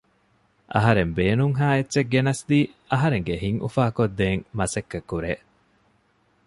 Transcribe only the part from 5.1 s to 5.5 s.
ކުރޭ